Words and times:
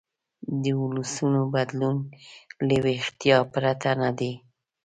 د 0.63 0.65
ولسونو 0.81 1.41
بدلون 1.53 1.97
له 2.67 2.75
ویښتیا 2.85 3.37
پرته 3.53 3.89
نه 4.01 4.09
دی. 4.19 4.33